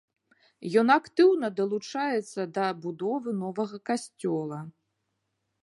Ён 0.81 0.87
актыўна 0.93 1.47
далучаецца 1.59 2.41
да 2.55 2.65
будовы 2.87 3.29
новага 3.45 3.77
касцёла. 3.91 4.59